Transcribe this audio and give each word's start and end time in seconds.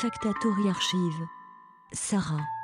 Factatori 0.00 0.68
Archive. 0.68 1.28
Sarah. 1.90 2.57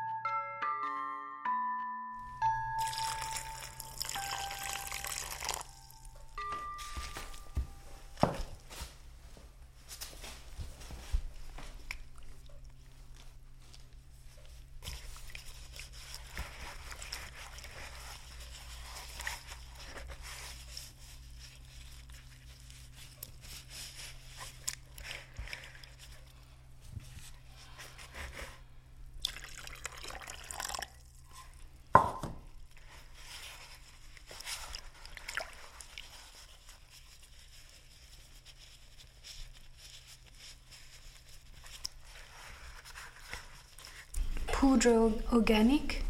Poudre 44.64 45.12
organique, 45.30 46.02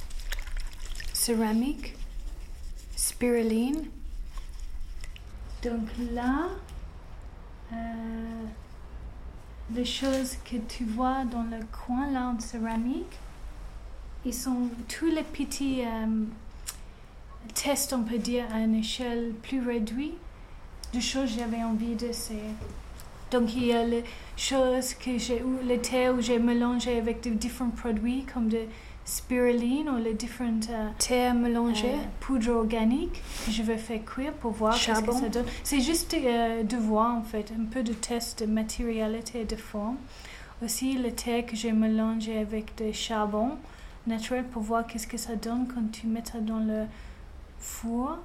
céramique, 1.12 1.96
spiruline. 2.94 3.86
Donc 5.64 5.88
là, 6.12 6.50
euh, 7.72 8.44
les 9.74 9.84
choses 9.84 10.36
que 10.44 10.58
tu 10.68 10.84
vois 10.84 11.24
dans 11.24 11.42
le 11.42 11.64
coin 11.84 12.08
là 12.12 12.28
en 12.28 12.38
céramique, 12.38 13.18
ils 14.24 14.32
sont 14.32 14.68
tous 14.88 15.06
les 15.06 15.24
petits 15.24 15.82
euh, 15.84 16.24
tests, 17.54 17.92
on 17.92 18.04
peut 18.04 18.18
dire, 18.18 18.44
à 18.54 18.60
une 18.60 18.76
échelle 18.76 19.32
plus 19.42 19.66
réduite 19.66 20.14
de 20.94 21.00
choses 21.00 21.32
que 21.32 21.40
j'avais 21.40 21.64
envie 21.64 21.96
d'essayer. 21.96 22.54
Donc 23.34 23.52
il 23.56 23.66
y 23.66 23.72
a 23.72 23.84
les 23.84 24.04
choses 24.36 24.94
que 24.94 25.18
j'ai 25.18 25.42
ou 25.42 25.58
le 25.66 25.78
thé 25.78 26.08
où 26.08 26.20
j'ai 26.20 26.38
mélangé 26.38 26.98
avec 26.98 27.20
de 27.20 27.30
différents 27.30 27.70
produits 27.70 28.24
comme 28.32 28.48
de 28.48 28.60
spiruline 29.04 29.88
ou 29.88 29.96
les 29.96 30.14
différents 30.14 30.60
euh, 30.70 30.88
thés 30.98 31.26
à 31.26 31.34
mélanger, 31.34 31.96
poudre 32.20 32.52
organique 32.52 33.20
que 33.44 33.50
je 33.50 33.62
vais 33.62 33.76
faire 33.76 34.04
cuire 34.04 34.32
pour 34.34 34.52
voir 34.52 34.74
ce 34.74 34.92
que 34.92 35.12
ça 35.12 35.28
donne. 35.28 35.44
C'est 35.64 35.80
juste 35.80 36.14
euh, 36.14 36.62
de 36.62 36.76
voir 36.76 37.16
en 37.16 37.22
fait, 37.22 37.52
un 37.58 37.64
peu 37.64 37.82
de 37.82 37.92
test 37.92 38.44
de 38.44 38.46
matérialité 38.46 39.40
et 39.40 39.44
de 39.44 39.56
forme. 39.56 39.96
Aussi 40.64 40.96
le 40.96 41.10
thé 41.10 41.42
que 41.42 41.56
j'ai 41.56 41.72
mélangé 41.72 42.38
avec 42.38 42.76
du 42.76 42.92
charbon 42.92 43.50
naturel 44.06 44.44
pour 44.44 44.62
voir 44.62 44.86
qu'est-ce 44.86 45.08
que 45.08 45.18
ça 45.18 45.34
donne 45.34 45.66
quand 45.66 45.90
tu 45.90 46.06
mets 46.06 46.22
ça 46.24 46.38
dans 46.38 46.60
le 46.60 46.84
four. 47.58 48.16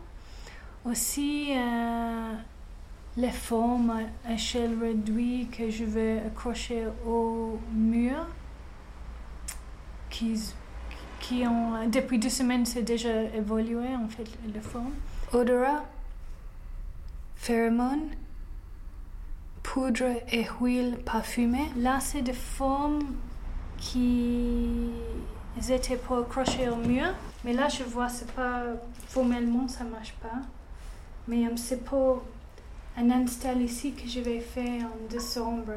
Aussi 0.86 1.48
euh, 1.50 2.34
les 3.18 3.32
formes 3.32 4.06
à 4.26 4.34
échelle 4.34 4.78
réduite 4.80 5.52
que 5.52 5.70
je 5.70 5.84
vais 5.84 6.20
accrocher 6.26 6.86
au 7.06 7.60
mur 7.74 8.26
qui, 10.10 10.40
qui 11.20 11.46
ont 11.46 11.88
depuis 11.90 12.20
deux 12.20 12.30
semaines 12.30 12.66
c'est 12.66 12.84
déjà 12.84 13.24
évolué 13.24 13.96
en 13.96 14.08
fait 14.08 14.28
les 14.54 14.62
formes. 14.62 14.94
Odorat, 15.34 15.84
phéromone, 17.36 18.10
poudre 19.64 20.22
et 20.32 20.46
huile 20.60 20.98
parfumée. 21.06 21.70
là 21.78 22.00
c'est 22.00 22.22
des 22.22 22.34
formes 22.34 23.04
qui 23.78 24.92
étaient 25.70 25.98
pour 25.98 26.18
accrocher 26.18 26.70
au 26.70 26.76
mur. 26.76 27.08
Mais 27.44 27.54
là 27.54 27.68
je 27.70 27.84
vois 27.84 28.10
c'est 28.10 28.32
pas 28.32 28.64
formellement 29.08 29.68
ça 29.68 29.84
marche 29.84 30.14
pas. 30.22 30.42
Mais 31.28 31.46
euh, 31.46 31.56
c'est 31.56 31.84
pour 31.86 32.24
un 33.00 33.12
install 33.12 33.62
ici 33.62 33.94
que 33.94 34.08
je 34.08 34.20
vais 34.20 34.40
faire 34.40 34.86
en 34.86 35.10
décembre. 35.10 35.74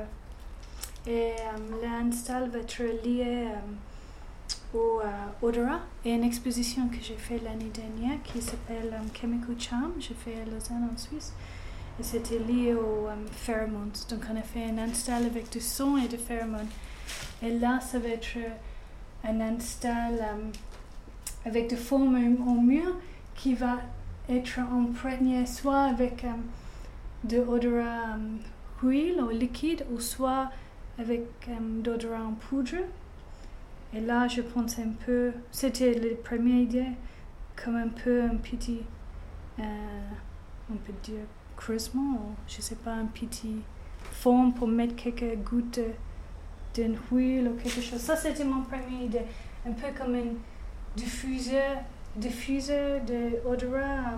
Et 1.07 1.33
euh, 1.33 1.83
l'install 1.83 2.51
va 2.51 2.59
être 2.59 2.83
lié 3.05 3.47
euh, 3.49 4.77
au 4.77 5.01
euh, 5.01 5.47
odorat 5.47 5.81
et 6.05 6.13
une 6.13 6.25
exposition 6.25 6.89
que 6.89 6.97
j'ai 7.01 7.17
fait 7.17 7.39
l'année 7.39 7.71
dernière 7.73 8.23
qui 8.25 8.41
s'appelle 8.41 8.93
euh, 8.93 9.19
Chemical 9.19 9.55
Charm. 9.59 9.93
J'ai 9.99 10.15
fait 10.15 10.35
à 10.41 10.45
Lausanne 10.45 10.89
en 10.93 10.99
Suisse. 10.99 11.33
Et 12.01 12.03
c'était 12.03 12.39
lié 12.39 12.75
aux 12.75 13.07
euh, 13.09 13.15
phéromones. 13.31 13.93
Donc 14.09 14.23
on 14.33 14.37
a 14.37 14.43
fait 14.43 14.65
un 14.65 14.79
install 14.79 15.25
avec 15.25 15.51
du 15.51 15.61
son 15.61 15.97
et 15.99 16.09
de 16.09 16.17
phéromones 16.17 16.69
et 17.43 17.51
là 17.51 17.81
ça 17.81 17.99
va 17.99 18.09
être 18.09 18.39
un 19.25 19.41
install 19.41 20.25
avec 21.45 21.69
des 21.69 21.77
formes 21.77 22.17
au 22.47 22.61
mur 22.61 22.97
qui 23.35 23.55
va 23.55 23.79
être 24.29 24.59
imprégné 24.61 25.45
soit 25.47 25.83
avec 25.83 26.25
euh, 27.25 27.29
de 27.29 27.39
odorat 27.39 28.17
euh, 28.17 28.37
huile 28.83 29.23
ou 29.23 29.31
liquide 29.31 29.85
ou 29.93 30.01
soit 30.01 30.51
avec 30.99 31.23
euh, 31.49 31.53
d'odorat 31.83 32.23
en 32.23 32.33
poudre. 32.33 32.77
Et 33.95 34.01
là, 34.01 34.27
je 34.27 34.41
pense 34.41 34.79
un 34.79 34.93
peu, 35.05 35.33
c'était 35.51 35.93
la 35.95 36.17
première 36.17 36.61
idée, 36.61 36.87
comme 37.63 37.77
un 37.77 37.89
peu 37.89 38.23
un 38.23 38.37
petit, 38.37 38.81
euh, 39.59 39.63
on 40.73 40.77
peut 40.77 40.95
dire 41.03 41.27
creusement, 41.57 42.15
ou 42.15 42.35
je 42.49 42.61
sais 42.63 42.77
pas, 42.77 42.93
un 42.93 43.07
petit 43.07 43.57
forme 44.11 44.55
pour 44.55 44.67
mettre 44.67 44.97
quelques 44.97 45.37
gouttes 45.45 45.81
d'une 46.75 46.97
huile 47.11 47.49
ou 47.49 47.55
quelque 47.55 47.83
chose. 47.83 48.01
Ça, 48.01 48.17
c'était 48.17 48.45
mon 48.45 48.63
première 48.63 49.03
idée. 49.03 49.23
Un 49.67 49.73
peu 49.73 49.89
comme 49.97 50.15
un 50.15 50.35
diffuseur, 50.97 51.77
diffuseur 52.17 53.01
d'odorat, 53.03 53.81
euh, 53.81 54.17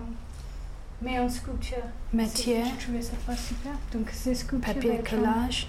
mais 1.05 1.19
en 1.19 1.29
sculpture. 1.29 1.77
Matière, 2.11 2.65
Je 2.79 2.85
trouvais 2.85 3.01
ça 3.01 3.13
pas 3.25 3.37
super. 3.37 3.73
Donc, 3.93 4.09
ces 4.11 4.33
sculptures 4.33 4.73
papier 4.73 4.99
collage. 5.07 5.67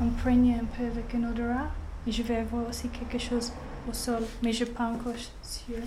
imprégnées 0.00 0.54
un 0.54 0.64
peu 0.64 0.84
avec 0.86 1.12
un 1.14 1.28
odorat. 1.28 1.70
Et 2.06 2.12
je 2.12 2.22
vais 2.22 2.36
avoir 2.36 2.68
aussi 2.68 2.88
quelque 2.88 3.18
chose 3.18 3.52
au 3.90 3.92
sol. 3.92 4.22
Mais 4.42 4.52
je 4.52 4.60
ne 4.60 4.66
suis 4.66 4.74
pas 4.74 4.84
encore 4.84 5.12
sûre. 5.42 5.82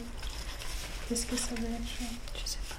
Qu'est-ce 1.08 1.26
que 1.26 1.38
ça 1.38 1.56
va 1.56 1.62
être 1.62 1.88
Je 2.36 2.46
sais 2.46 2.60
pas 2.68 2.76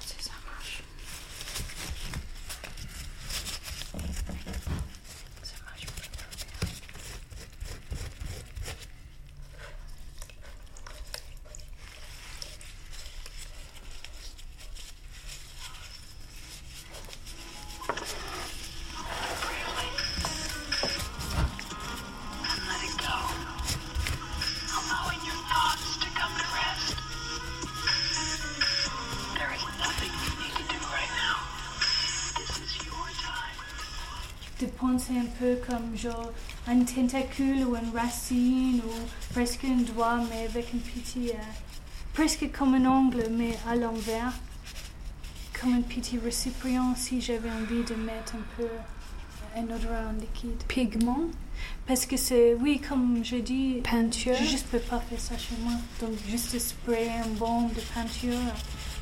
De 34.61 34.67
penser 34.67 35.13
un 35.17 35.25
peu 35.39 35.57
comme 35.67 35.97
genre 35.97 36.31
un 36.67 36.81
tentacule 36.83 37.65
ou 37.65 37.75
une 37.75 37.97
racine 37.97 38.79
ou 38.85 39.33
presque 39.33 39.63
un 39.65 39.81
doigt, 39.81 40.19
mais 40.29 40.45
avec 40.45 40.67
un 40.75 40.77
petit. 40.77 41.29
euh, 41.29 41.33
presque 42.13 42.51
comme 42.51 42.75
un 42.75 42.85
ongle, 42.85 43.23
mais 43.31 43.57
à 43.67 43.75
l'envers. 43.75 44.33
Comme 45.59 45.73
un 45.73 45.81
petit 45.81 46.19
récipient 46.19 46.93
si 46.95 47.21
j'avais 47.21 47.49
envie 47.49 47.83
de 47.83 47.95
mettre 47.95 48.35
un 48.35 48.45
peu 48.57 48.67
un 49.57 49.63
odorat 49.63 50.09
en 50.09 50.19
liquide. 50.19 50.61
Pigment, 50.67 51.29
Parce 51.87 52.05
que 52.05 52.15
c'est, 52.17 52.53
oui, 52.53 52.79
comme 52.87 53.21
je 53.23 53.37
dis, 53.37 53.81
peinture? 53.83 54.35
je 54.35 54.43
juste 54.43 54.67
peux 54.67 54.79
pas 54.79 54.99
faire 54.99 55.19
ça 55.19 55.37
chez 55.39 55.55
moi. 55.63 55.73
Donc, 55.99 56.11
juste 56.29 56.57
sprayer 56.59 57.09
un 57.25 57.29
bon 57.37 57.63
de 57.69 57.81
peinture. 57.95 58.37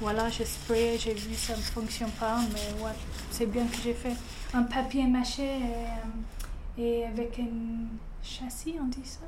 Voilà, 0.02 0.30
j'ai 0.30 0.46
sprayé, 0.46 0.98
j'ai 0.98 1.14
vu 1.14 1.34
ça 1.36 1.56
ne 1.56 1.62
fonctionne 1.62 2.12
pas, 2.12 2.38
mais 2.54 2.84
ouais, 2.84 2.92
c'est 3.32 3.46
bien 3.48 3.66
que 3.66 3.76
j'ai 3.84 3.94
fait. 3.94 4.14
Un 4.54 4.64
papier 4.64 5.06
mâché 5.06 5.44
et, 5.44 6.82
euh, 6.82 6.82
et 6.84 7.06
avec 7.06 7.38
un 7.40 7.88
châssis, 8.24 8.76
on 8.82 8.86
dit 8.88 9.00
ça? 9.04 9.20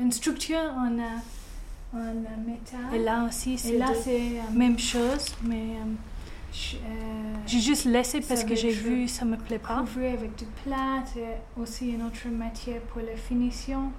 Une, 0.00 0.12
structure 0.12 0.56
en, 0.56 0.98
euh, 0.98 1.94
en 1.94 2.40
métal. 2.48 2.94
Et 2.94 2.98
là 3.00 3.26
aussi, 3.28 3.58
c'est 3.58 3.76
là, 3.76 3.88
de- 3.88 4.08
euh, 4.08 4.40
même 4.52 4.78
chose, 4.78 5.34
mais 5.42 5.76
j'ai 7.46 7.60
juste 7.60 7.84
laissé 7.86 8.20
parce 8.20 8.44
que 8.44 8.54
j'ai 8.54 8.70
vu 8.70 9.08
ça 9.08 9.24
me 9.24 9.36
plaît 9.36 9.58
pas. 9.58 9.78
Couvrir 9.80 10.12
avec 10.14 10.36
du 10.36 10.44
plâtre 10.64 11.16
et 11.18 11.60
aussi 11.60 11.90
une 11.90 12.02
autre 12.02 12.28
matière 12.30 12.80
pour 12.82 13.02
la 13.02 13.16
finition. 13.16 13.90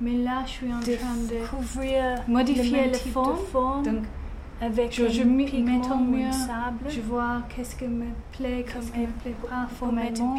Mais 0.00 0.14
là, 0.14 0.42
je 0.46 0.50
suis 0.50 0.72
en 0.72 0.80
De 0.80 0.96
train 0.96 1.14
de 1.16 1.46
couvrir 1.46 2.22
modifier 2.26 2.72
même 2.72 2.90
la 2.90 2.98
type 2.98 3.06
de 3.08 3.12
forme. 3.12 3.46
forme. 3.52 3.82
Donc, 3.84 4.04
avec 4.62 4.92
Je- 4.92 5.08
je 5.08 5.22
un 5.22 5.26
mieux- 5.26 6.32
sable. 6.32 6.88
Je 6.88 7.00
vois 7.00 7.42
qu'est-ce 7.48 7.74
qui 7.74 7.84
me 7.86 8.06
plaît, 8.36 8.64
qu'est-ce 8.64 8.92
qui 8.92 9.00
me 9.00 9.06
plaît 9.08 9.34
pas 9.48 9.66
pour 9.78 9.92
mettre 9.92 10.22
un 10.22 10.24
formellement. 10.24 10.36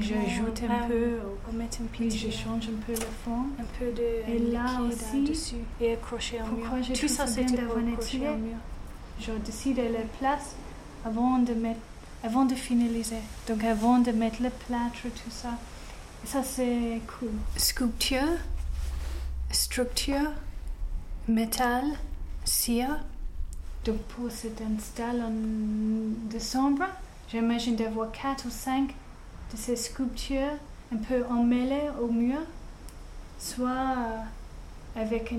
j'ajoute 0.00 0.62
un 0.70 0.86
peu, 0.86 1.18
Pour 1.44 1.54
mettre 1.54 1.78
un 1.82 1.86
puis 1.92 2.08
je 2.10 2.30
change 2.30 2.68
un 2.68 2.80
peu 2.86 2.92
le 2.92 3.08
fond. 3.24 3.42
Un 3.58 3.64
peu 3.78 3.86
de 3.86 4.32
Et 4.32 4.38
là 4.52 4.64
aussi, 4.86 5.24
dessus 5.24 5.56
et 5.80 5.92
accrocher 5.94 6.38
pourquoi 6.38 6.78
mur. 6.78 6.86
Tout 7.00 7.08
ça 7.08 7.26
pour 7.26 7.56
d'avoir 7.56 7.78
nettoyé. 7.78 8.28
Je 9.20 9.32
décide 9.44 9.76
la 9.78 10.02
place 10.20 10.54
avant 11.04 11.38
de 11.38 11.52
mettre, 11.54 11.80
avant 12.22 12.44
de 12.44 12.54
finaliser. 12.54 13.22
Donc 13.48 13.64
avant 13.64 13.98
de 13.98 14.12
mettre 14.12 14.40
le 14.42 14.50
plâtre 14.50 15.02
tout 15.02 15.30
ça. 15.30 15.50
Et 16.22 16.26
ça 16.28 16.42
c'est 16.44 17.00
cool. 17.18 17.30
Sculpture, 17.56 18.38
structure, 19.50 20.30
métal, 21.28 21.84
cire. 22.44 23.04
Donc 23.84 23.98
pour 24.02 24.30
cet 24.30 24.60
install 24.62 25.20
en 25.20 25.32
décembre, 26.30 26.84
j'imagine 27.30 27.76
d'avoir 27.76 28.10
quatre 28.12 28.46
ou 28.46 28.50
cinq 28.50 28.88
de 29.52 29.56
ces 29.56 29.76
sculptures 29.76 30.56
un 30.92 30.96
peu 30.96 31.24
emmêlées 31.30 31.90
au 32.00 32.06
mur, 32.08 32.40
soit 33.38 33.68
euh, 33.68 34.20
avec 35.00 35.32
un 35.32 35.36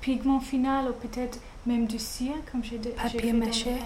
pigment 0.00 0.38
final 0.40 0.90
ou 0.90 0.92
peut-être 0.92 1.40
même 1.66 1.86
du 1.86 1.98
cire, 1.98 2.34
comme 2.52 2.62
j'ai 2.62 2.78
de- 2.78 2.90
Papier 2.90 3.32
le 3.32 3.38
mâché, 3.38 3.76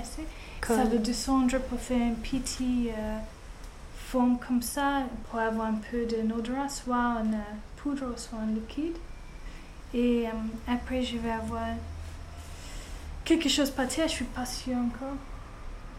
colle. 0.60 0.76
Ça 0.76 0.84
va 0.84 0.96
descendre 0.96 1.58
pour 1.70 1.78
faire 1.80 1.98
une 2.06 2.16
petite 2.16 2.60
euh, 2.60 3.18
forme 3.96 4.38
comme 4.46 4.60
ça, 4.62 5.04
pour 5.30 5.38
avoir 5.40 5.68
un 5.68 5.78
peu 5.90 6.04
de 6.04 6.30
odorat, 6.32 6.68
soit 6.68 6.96
en 6.96 7.26
euh, 7.32 7.36
poudre, 7.76 8.12
soit 8.18 8.38
en 8.38 8.46
liquide. 8.54 8.96
Et 9.94 10.26
euh, 10.26 10.30
après, 10.68 11.02
je 11.02 11.16
vais 11.18 11.30
avoir 11.30 11.66
quelque 13.38 13.48
chose 13.48 13.70
terre, 13.86 14.08
je 14.08 14.12
suis 14.12 14.24
pas 14.26 14.44
sûre 14.44 14.76
encore, 14.76 15.16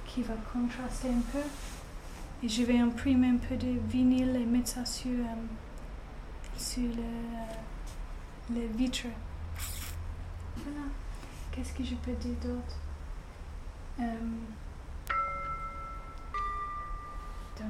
qui 0.06 0.22
va 0.22 0.36
contraster 0.52 1.08
un 1.10 1.22
peu. 1.32 1.44
Et 2.44 2.50
je 2.50 2.64
vais 2.64 2.78
imprimer 2.78 3.30
un 3.30 3.38
peu 3.38 3.56
de 3.56 3.80
vinyle 3.88 4.36
et 4.36 4.46
mettre 4.46 4.68
ça 4.68 4.86
sur, 4.86 5.10
euh, 5.12 6.58
sur 6.58 6.84
le, 6.84 8.54
le 8.60 8.68
vitre. 8.68 9.08
Voilà. 10.58 10.88
Qu'est-ce 11.52 11.74
que 11.74 11.84
je 11.84 11.96
peux 11.96 12.12
dire 12.14 12.36
d'autre? 12.44 12.76
Euh, 14.00 14.04
Donc, 17.60 17.68